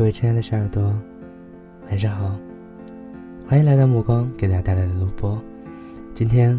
[0.00, 0.96] 各位亲爱的小耳朵，
[1.90, 2.34] 晚上好，
[3.46, 5.38] 欢迎来到目光给大家带来的录播。
[6.14, 6.58] 今天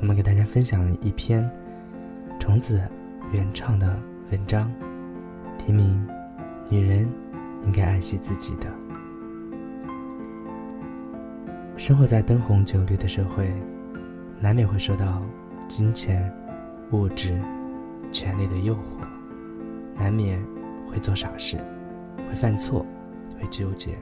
[0.00, 1.48] 我们给大家分享一篇
[2.40, 2.82] 虫子
[3.30, 3.96] 原创的
[4.32, 4.68] 文章，
[5.58, 6.04] 题名
[6.68, 7.08] 《女人
[7.64, 8.66] 应该爱惜自己的》。
[11.76, 13.54] 生活在灯红酒绿的社会，
[14.40, 15.22] 难免会受到
[15.68, 16.28] 金钱、
[16.90, 17.40] 物质、
[18.10, 19.06] 权力的诱惑，
[19.96, 20.36] 难免
[20.90, 21.56] 会做傻事。
[22.30, 22.86] 会犯错，
[23.36, 23.98] 会纠结。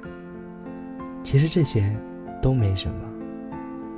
[1.25, 1.97] 其实这些
[2.43, 3.01] 都没什么。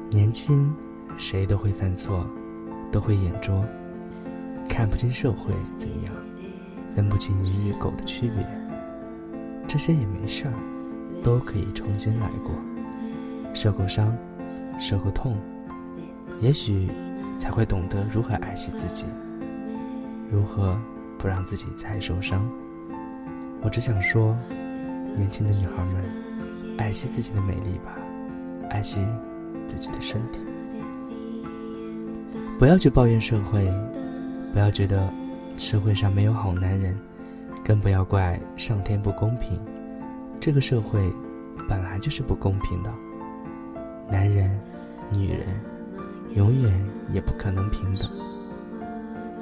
[0.08, 0.72] 年轻，
[1.18, 2.24] 谁都会犯错，
[2.92, 3.64] 都会眼拙，
[4.68, 6.14] 看不清社会怎样，
[6.94, 8.46] 分不清人与狗的区别。
[9.66, 10.54] 这些也没事儿，
[11.24, 12.52] 都可以重新来过。
[13.52, 14.16] 受过伤，
[14.78, 15.36] 受过痛，
[16.40, 16.88] 也许
[17.36, 19.06] 才会懂得如何爱惜自己，
[20.30, 20.78] 如何
[21.18, 22.48] 不让自己再受伤。
[23.62, 24.36] 我只想说，
[25.16, 26.02] 年轻的女孩们，
[26.78, 27.96] 爱惜自己的美丽吧，
[28.70, 29.06] 爱惜
[29.68, 30.40] 自己的身体。
[32.58, 33.66] 不要去抱怨社会，
[34.52, 35.08] 不要觉得
[35.56, 36.98] 社会上没有好男人，
[37.64, 39.58] 更不要怪上天不公平。
[40.40, 41.12] 这个社会
[41.68, 42.90] 本来就是不公平的，
[44.10, 44.50] 男人、
[45.12, 45.40] 女人
[46.34, 46.72] 永远
[47.12, 48.08] 也不可能平等。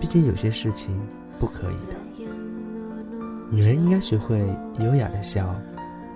[0.01, 1.01] 毕竟有些事情
[1.39, 1.98] 不可以的。
[3.51, 4.39] 女人应该学会
[4.79, 5.55] 优雅的笑，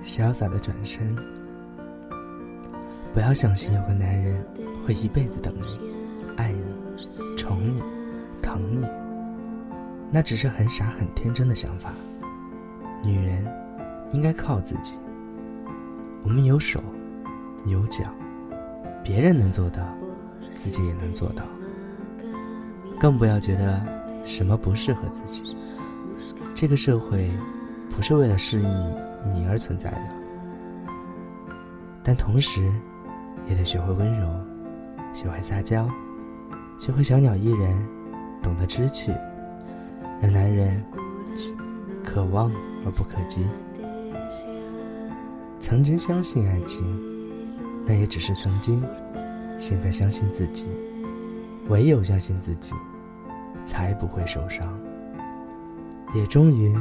[0.05, 1.17] 潇洒的转身。
[3.15, 4.37] 不要相信有个男人
[4.87, 5.81] 会一辈子等你、
[6.37, 6.63] 爱你、
[7.37, 7.83] 宠你、
[8.43, 8.87] 疼你，
[10.11, 11.91] 那只是很傻很天真的想法。
[13.03, 13.45] 女人
[14.13, 14.99] 应该靠自己。
[16.25, 16.83] 我们有手，
[17.65, 18.05] 有脚，
[19.03, 19.83] 别人能做到，
[20.51, 21.43] 自己也能做到。
[23.01, 23.81] 更不要觉得
[24.25, 25.57] 什么不适合自己。
[26.55, 27.31] 这个社会
[27.91, 28.69] 不是为了适应
[29.35, 30.09] 你而存在的，
[32.03, 32.61] 但同时
[33.49, 34.29] 也得学会温柔，
[35.15, 35.89] 学会撒娇，
[36.79, 37.77] 学会小鸟依人，
[38.43, 39.13] 懂得知趣，
[40.21, 40.83] 让男人
[42.05, 42.51] 可望
[42.85, 43.47] 而不可及。
[45.61, 46.85] 曾经相信爱情，
[47.87, 48.81] 那也只是曾经；
[49.59, 50.67] 现在相信自己，
[51.69, 52.75] 唯有相信自己，
[53.65, 54.69] 才不会受伤。
[56.15, 56.75] 也终于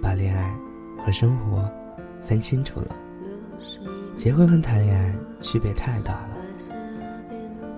[0.00, 0.56] 把恋爱
[1.04, 1.68] 和生活
[2.24, 2.94] 分清楚了。
[4.16, 6.36] 结婚和谈恋爱区别太大了，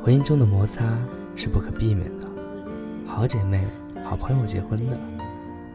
[0.05, 0.85] 婚姻中的摩擦
[1.37, 2.27] 是不可避免的。
[3.07, 3.65] 好姐妹、
[4.05, 4.97] 好朋友结婚的，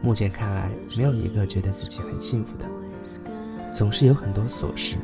[0.02, 2.66] 目前看来没有一个觉得自己很幸福的，
[3.74, 4.96] 总是有很多琐事，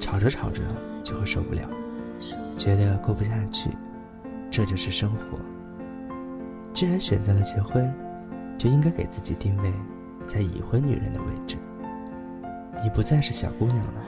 [0.00, 0.60] 吵着吵着
[1.02, 1.68] 就会受不了，
[2.56, 3.70] 觉得过不下去。
[4.50, 5.38] 这就是生活。
[6.72, 7.92] 既然选择了结婚。
[8.58, 9.72] 就应该给自己定位
[10.26, 11.56] 在已婚女人的位置。
[12.82, 14.04] 你不再是小姑娘了，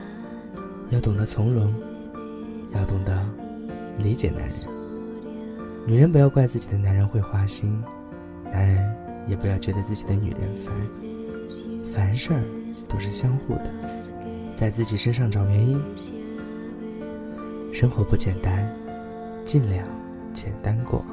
[0.89, 1.73] 要懂得从容，
[2.73, 3.25] 要懂得
[3.97, 4.57] 理解男人。
[5.87, 7.81] 女人不要怪自己的男人会花心，
[8.51, 8.95] 男人
[9.27, 10.73] 也不要觉得自己的女人烦。
[11.93, 12.31] 凡事
[12.87, 13.71] 都是相互的，
[14.55, 15.81] 在自己身上找原因。
[17.73, 18.67] 生活不简单，
[19.45, 19.85] 尽量
[20.33, 21.03] 简单过。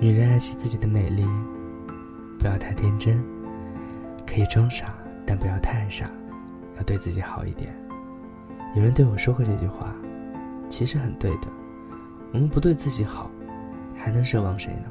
[0.00, 1.26] 女人爱惜自己的美丽，
[2.38, 3.20] 不要太天真，
[4.24, 4.94] 可以装傻，
[5.26, 6.08] 但不要太傻，
[6.76, 7.74] 要对自己好一点。
[8.76, 9.92] 有人对我说过这句话，
[10.68, 11.48] 其实很对的。
[12.32, 13.28] 我们不对自己好，
[13.96, 14.84] 还能奢望谁呢？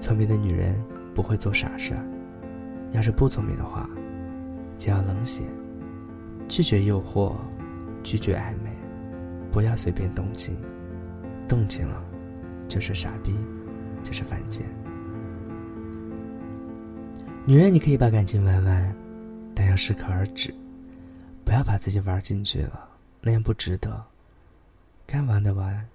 [0.00, 0.80] 聪明的女人
[1.12, 2.06] 不会做傻事儿，
[2.92, 3.90] 要是不聪明的话，
[4.78, 5.42] 就要冷血，
[6.46, 7.32] 拒绝诱惑，
[8.04, 8.70] 拒绝暧昧，
[9.50, 10.56] 不要随便动情，
[11.48, 12.00] 动情了
[12.68, 13.36] 就是傻逼。
[14.04, 14.64] 就是犯贱。
[17.46, 18.96] 女人，你可以把感情玩玩，
[19.54, 20.54] 但要适可而止，
[21.44, 22.88] 不要把自己玩进去了，
[23.20, 24.02] 那样不值得。
[25.06, 25.86] 该玩的玩，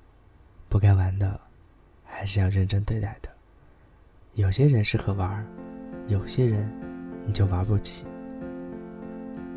[0.68, 1.40] 不该玩的，
[2.03, 3.30] 还是要认真对待的。
[4.36, 5.44] 有些人适合玩，
[6.07, 6.69] 有些人
[7.25, 8.06] 你就玩不起。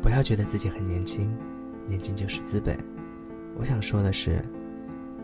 [0.01, 1.31] 不要觉得自己很年轻，
[1.85, 2.77] 年轻就是资本。
[3.55, 4.43] 我想说的是，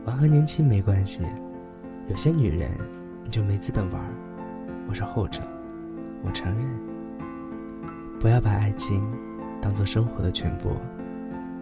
[0.06, 1.22] 玩和年轻没关系。
[2.10, 2.70] 有些女人。
[3.30, 4.02] 你就没资本玩，
[4.88, 5.44] 我是后者，
[6.24, 6.68] 我承认。
[8.20, 9.08] 不要把爱情
[9.62, 10.72] 当做生活的全部，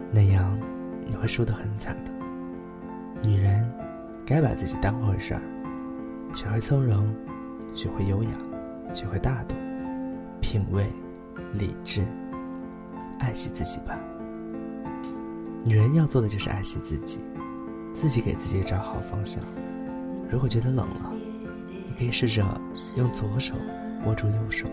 [0.10, 0.58] 那样
[1.06, 2.12] 你会输得很惨的。
[3.22, 3.70] 女人
[4.26, 5.42] 该把自己当回事儿，
[6.34, 7.06] 学会从容，
[7.76, 8.30] 学会优雅，
[8.94, 9.54] 学会大度，
[10.40, 10.90] 品味，
[11.52, 12.02] 理智，
[13.20, 13.94] 爱惜自己吧。
[15.66, 17.20] 女人要做的就是爱惜自己，
[17.94, 19.44] 自己给自己找好方向。
[20.32, 21.12] 如果觉得冷了，
[21.98, 22.46] 可以试着
[22.96, 23.56] 用左手
[24.06, 24.68] 握住右手，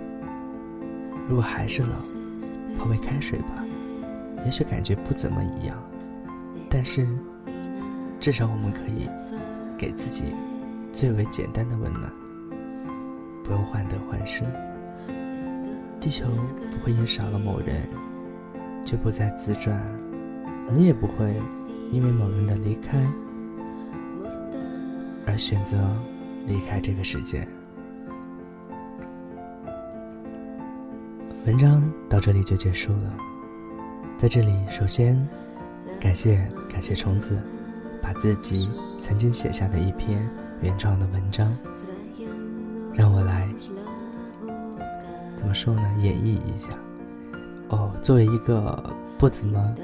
[1.27, 1.91] 如果还是冷，
[2.79, 3.65] 泡杯开水吧，
[4.45, 5.83] 也许感觉不怎么一样，
[6.69, 7.09] 但是
[8.21, 9.09] 至少我们可以
[9.79, 10.25] 给自己
[10.93, 12.13] 最为简单的温暖，
[13.43, 14.43] 不用患得患失。
[16.01, 17.89] 地球不会因少了某人
[18.85, 19.81] 就不再自转，
[20.75, 21.35] 你也不会
[21.91, 23.03] 因为某人的离开
[25.27, 25.79] 而选择
[26.47, 27.47] 离开这个世界。
[31.47, 33.15] 文章到这里就结束了。
[34.19, 35.15] 在这里，首先
[36.01, 36.37] 感谢
[36.71, 37.37] 感谢虫子，
[38.01, 38.71] 把自己
[39.03, 40.27] 曾经写下的一篇
[40.63, 41.55] 原创的文章，
[42.95, 43.47] 让我来
[45.37, 45.83] 怎么说呢？
[45.99, 46.71] 演绎一下。
[47.69, 49.75] 哦，作为一个不怎么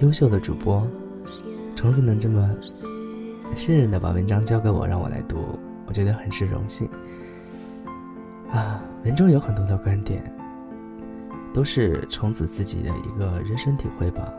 [0.00, 0.86] 优秀的主播，
[1.74, 2.50] 虫子能这么
[3.56, 6.88] 信任的把文章交给我，让我来读，我觉得很是荣幸。
[8.50, 10.22] 啊，文中有很多的观点。
[11.54, 14.32] 都是虫子自己的一个人生体会吧。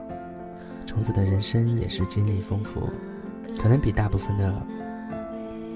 [0.88, 2.90] 虫子的人生也是经历丰富，
[3.62, 4.52] 可能比大部分的，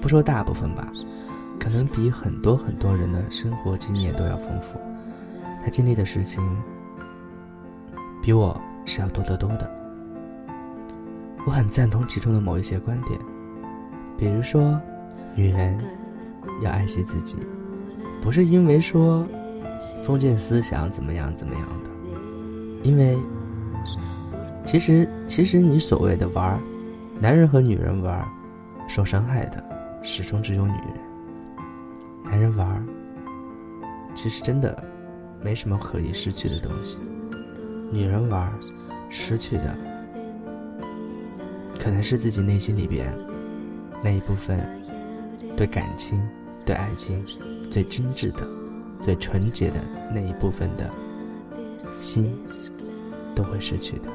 [0.02, 0.92] 不说大部分吧，
[1.60, 4.80] 可能比很多很多人的生活经验都要丰富。
[5.62, 6.42] 他经历的事情，
[8.20, 9.70] 比我是要多得多的。
[11.46, 13.16] 我很赞同其中的某一些观点，
[14.18, 14.76] 比如说，
[15.38, 15.78] 女人
[16.64, 17.36] 要爱惜自己，
[18.20, 19.24] 不是因为说。
[20.04, 21.90] 封建思想怎么样怎么样的？
[22.82, 23.16] 因为
[24.64, 26.58] 其实其实你所谓的玩
[27.20, 28.26] 男人和女人玩
[28.88, 29.62] 受伤害的
[30.02, 30.94] 始终只有女人。
[32.24, 32.82] 男人玩
[34.14, 34.82] 其实真的
[35.42, 36.98] 没什么可以失去的东西。
[37.92, 38.50] 女人玩
[39.10, 39.76] 失去的
[41.78, 43.12] 可能是自己内心里边
[44.02, 44.58] 那一部分
[45.58, 46.22] 对感情、
[46.64, 47.20] 对爱情
[47.68, 48.46] 最真挚的。
[49.00, 49.76] 最纯洁的
[50.12, 50.90] 那一部分的
[52.00, 52.36] 心
[53.34, 54.08] 都会失去的。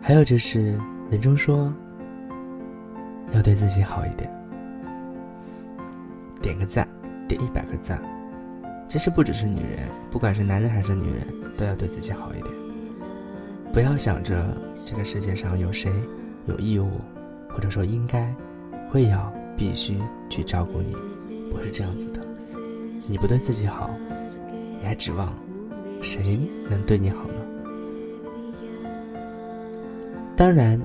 [0.00, 0.78] 还有就是
[1.10, 1.72] 文中说
[3.32, 4.28] 要对自己好一点，
[6.40, 6.86] 点个赞，
[7.28, 8.02] 点一百个赞。
[8.88, 12.54] 其实不只是女人，不管是男人还是女人，都要对自己好一点。
[13.72, 15.90] 不要想着这个世界上有谁
[16.46, 17.00] 有义务，
[17.48, 18.34] 或者说应该
[18.92, 19.96] 会要必须
[20.28, 20.94] 去照顾你，
[21.50, 22.20] 不是这样子的。
[23.08, 23.90] 你不对自己好，
[24.78, 25.32] 你还指望
[26.02, 27.34] 谁能对你好呢？
[30.36, 30.78] 当然，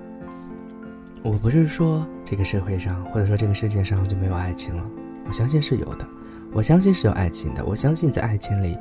[1.21, 4.83] 我不是说这个社会上或者说这个世界上就没有爱情了，
[5.27, 6.07] 我相信是有的，
[6.53, 8.77] 我相信是有爱情的，我相信在爱情里，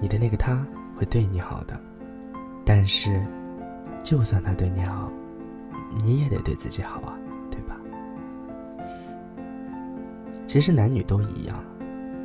[0.00, 0.66] 你的那个他
[0.96, 1.78] 会对你好的。
[2.64, 3.22] 但是，
[4.02, 5.12] 就算他对你好，
[6.02, 7.12] 你也得对自己好啊，
[10.48, 11.62] 其实男女都一样。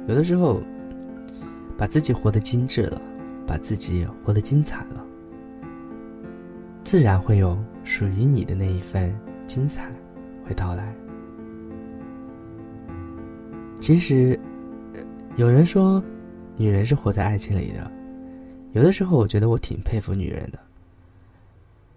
[0.08, 0.62] 有的时候，
[1.78, 3.02] 把自己活得精致了，
[3.46, 5.06] 把自己活得精彩了，
[6.86, 9.14] 自然会有属于你的那一份
[9.46, 9.92] 精彩
[10.48, 10.96] 会到来。
[13.82, 14.40] 其实，
[15.36, 16.02] 有人说，
[16.56, 17.92] 女人是活在爱情里的。
[18.72, 20.58] 有的时候，我觉得我挺佩服女人的，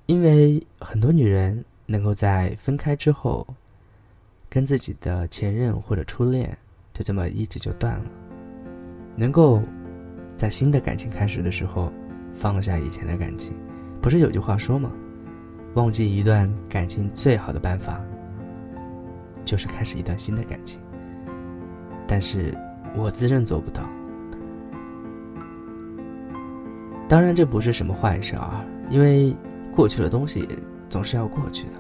[0.06, 3.46] 因为很多女人能够在分开之后，
[4.48, 6.56] 跟自己的前任或者初恋。
[6.94, 8.04] 就这么一直就断了。
[9.16, 9.60] 能够
[10.38, 11.92] 在新的感情开始的时候
[12.34, 13.52] 放下以前的感情，
[14.00, 14.90] 不是有句话说吗？
[15.74, 18.00] 忘记一段感情最好的办法
[19.44, 20.80] 就是开始一段新的感情。
[22.06, 22.56] 但是
[22.94, 23.82] 我自认做不到。
[27.06, 29.36] 当然这不是什么坏事啊，因为
[29.74, 30.48] 过去的东西
[30.88, 31.72] 总是要过去的，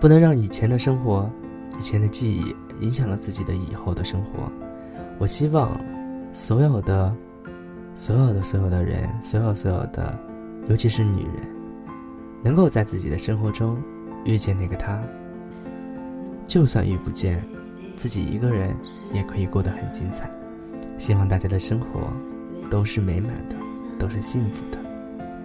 [0.00, 1.30] 不能让以前的生活、
[1.78, 2.54] 以前的记忆。
[2.80, 4.50] 影响了自己的以后的生活。
[5.18, 5.78] 我希望
[6.32, 7.14] 所有的、
[7.94, 10.18] 所有的、所有的人，所有所有的，
[10.66, 11.46] 尤其是女人，
[12.42, 13.76] 能够在自己的生活中
[14.24, 14.98] 遇见那个他。
[16.48, 17.44] 就算遇不见，
[17.96, 18.74] 自己一个人
[19.12, 20.30] 也可以过得很精彩。
[20.96, 22.10] 希望大家的生活
[22.70, 23.54] 都是美满的，
[23.98, 24.78] 都是幸福的，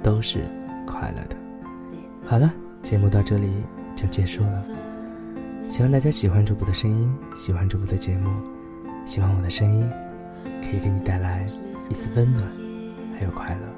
[0.02, 0.40] 都是
[0.88, 1.36] 快乐的。
[2.24, 2.50] 好了，
[2.82, 3.52] 节目到这里
[4.06, 4.64] 就结束了。
[5.70, 8.30] 希望大家喜欢主播的声音，喜欢主播的节目，
[9.08, 9.90] 喜欢我的声音
[10.62, 11.46] 可以给你带来
[11.90, 12.44] 一丝温暖，
[13.18, 13.75] 还有快乐。